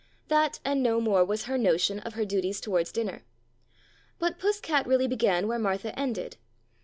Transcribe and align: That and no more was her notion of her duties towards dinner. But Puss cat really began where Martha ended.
That 0.29 0.59
and 0.65 0.81
no 0.81 0.99
more 0.99 1.23
was 1.23 1.43
her 1.43 1.59
notion 1.59 1.99
of 1.99 2.15
her 2.15 2.25
duties 2.25 2.59
towards 2.59 2.91
dinner. 2.91 3.21
But 4.17 4.39
Puss 4.39 4.59
cat 4.59 4.87
really 4.87 5.05
began 5.05 5.47
where 5.47 5.59
Martha 5.59 5.93
ended. 5.93 6.37